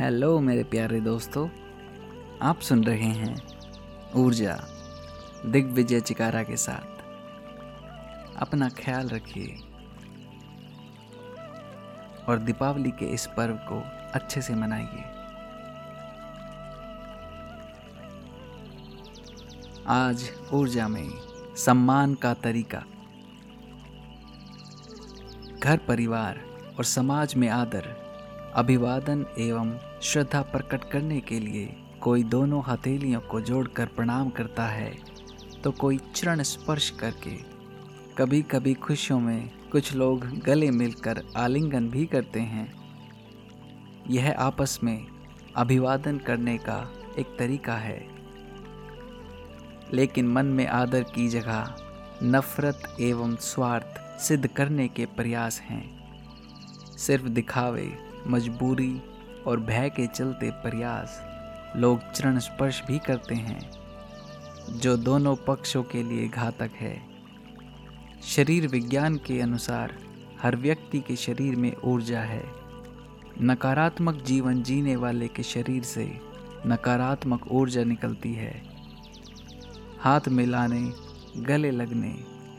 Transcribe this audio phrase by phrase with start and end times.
[0.00, 1.48] Hello मेरे प्यारे दोस्तों,
[2.42, 3.36] आप सुन रहे हैं
[4.14, 4.60] ऊर्जा
[5.46, 7.02] दिग्विजय चिकारा के साथ।
[8.36, 9.56] अपना ख्याल रखिए
[12.28, 13.82] और दीपावली के इस पर्व को
[14.14, 15.04] अच्छे से मनाइए।
[19.86, 21.10] आज ऊर्जा में
[21.56, 22.84] सम्मान का तरीका।
[25.62, 26.40] घर, परिवार
[26.78, 27.99] और समाज में आदर
[28.54, 34.98] अभिवादन एवं श्रद्धा प्रकट करने के लिए कोई दोनों हथेलियों को जोड़कर प्रणाम करता है
[35.64, 37.36] तो कोई चरण स्पर्श करके।
[38.18, 42.72] कभी कभी खुशियों में कुछ लोग गले मिलकर आलिंगन भी करते हैं।
[44.10, 45.06] यह आपस में
[45.56, 48.08] अभिवादन करने का एक तरीका है।
[49.92, 51.74] लेकिन मन में आदर की जगह
[52.22, 55.84] नफरत एवं स्वार्थ सिद्ध करने के प्रयास हैं।
[56.98, 59.02] सिर्फ़ दिखावे मजबूरी
[59.46, 61.22] और भय के चलते प्रयास
[61.76, 63.70] लोग चरण स्पर्श भी करते हैं,
[64.70, 67.02] जो दोनों पक्षों के लिए घातक है।
[68.22, 69.96] शरीर विज्ञान के अनुसार
[70.42, 72.42] हर व्यक्ति के शरीर में ऊर्जा है।
[73.42, 76.20] नकारात्मक जीवन जीने वाले के शरीर से
[76.66, 78.62] नकारात्मक ऊर्जा निकलती है।
[80.00, 80.92] हाथ मिलाने,
[81.36, 82.14] गले लगने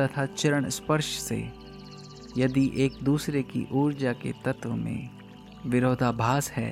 [0.00, 1.52] तथा चरण स्पर्श से
[2.38, 5.10] यदि एक दूसरे की ऊर्जा के तत्व में
[5.66, 6.70] विरोधाभास है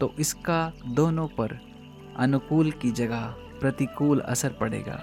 [0.00, 1.58] तो इसका दोनों पर
[2.16, 3.24] अनुकूल की जगह
[3.60, 4.98] प्रतिकूल असर पड़ेगा।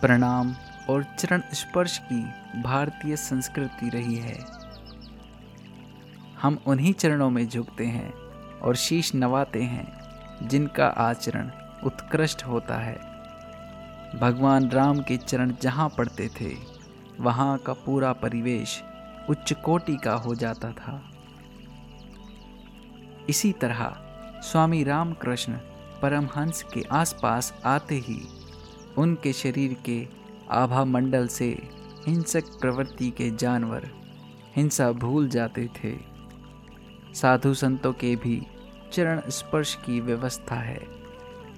[0.00, 0.54] प्रणाम
[0.90, 2.20] और चरण स्पर्श की
[2.62, 4.38] भारतीय संस्कृति रही है।
[6.42, 8.12] हम उन्हीं चरणों में झुकते हैं
[8.60, 11.50] और शीश नवाते हैं, जिनका आचरण
[11.84, 12.96] उत्कृष्ट होता है।
[14.20, 16.52] भगवान राम के चरण जहाँ पड़ते थे,
[17.20, 18.82] वहाँ का पूरा परिवेश
[19.30, 21.00] उच्च कोटि का हो जाता था।
[23.28, 23.84] इसी तरह
[24.42, 25.52] स्वामी रामकृष्ण
[26.02, 28.20] परमहंस के आसपास आते ही
[28.98, 30.06] उनके शरीर के
[30.50, 31.48] आभा मंडल से
[32.06, 33.90] हिंसक प्रवृत्ति के जानवर
[34.56, 35.94] हिंसा भूल जाते थे।
[37.14, 38.40] साधु संतों के भी
[38.92, 40.80] चरण स्पर्श की व्यवस्था है,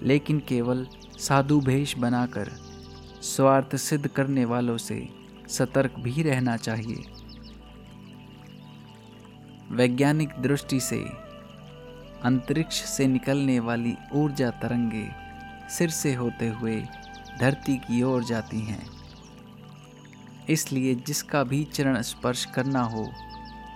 [0.03, 0.87] लेकिन केवल
[1.19, 2.51] साधु भेष बनाकर
[3.23, 5.09] स्वार्थ सिद्ध करने वालों से
[5.49, 7.05] सतर्क भी रहना चाहिए।
[9.71, 11.05] वैज्ञानिक दृष्टि से
[12.27, 15.09] अंतरिक्ष से निकलने वाली ऊर्जा तरंगे
[15.69, 16.77] सिर से होते हुए
[17.41, 18.87] धरती की ओर जाती हैं।
[20.49, 23.07] इसलिए जिसका भी चरण स्पर्श करना हो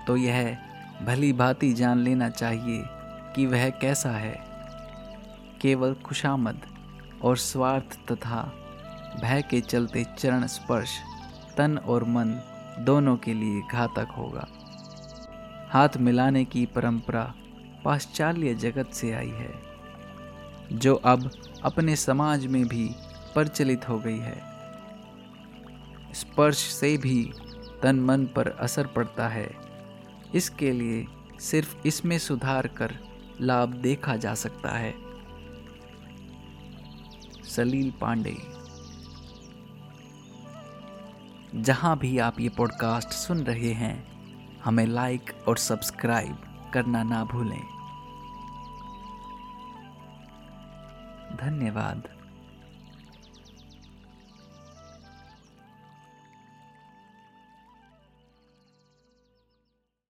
[0.06, 0.56] तो यह
[1.02, 2.82] भली भांति जान लेना चाहिए
[3.34, 4.38] कि वह कैसा है।
[5.60, 6.60] केवल खुशामद
[7.22, 8.42] और स्वार्थ तथा
[9.22, 10.90] भय के चलते चरण स्पर्श,
[11.56, 12.40] तन और मन
[12.78, 14.46] दोनों के लिए घातक होगा।
[15.70, 17.32] हाथ मिलाने की परंपरा
[17.84, 19.62] पाश्चात्य जगत से आई है,
[20.72, 21.30] जो अब
[21.62, 22.91] अपने समाज में भी
[23.34, 24.42] प्रचलित हो गई है।
[26.14, 27.32] स्पर्श से भी
[27.82, 29.56] तन मन पर असर पड़ता है।
[30.34, 31.06] इसके लिए
[31.41, 32.98] सिर्फ़ इसमें सुधार कर
[33.41, 34.94] लाभ देखा जा सकता है।
[37.44, 38.36] सलील पांडे।
[41.54, 44.10] जहाँ भी आप ये पॉडकास्ट सुन रहे हैं,
[44.64, 46.38] हमें लाइक और सब्सक्राइब
[46.75, 47.66] करना ना भूलें।
[51.36, 52.19] धन्यवाद।